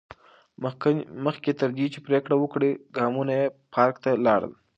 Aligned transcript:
مخکې 1.25 1.51
تر 1.59 1.69
دې 1.77 1.85
چې 1.93 1.99
پرېکړه 2.07 2.35
وکړي، 2.39 2.71
ګامونه 2.97 3.31
یې 3.39 3.45
پارک 3.73 3.95
ته 4.03 4.11
لاړل. 4.25 4.53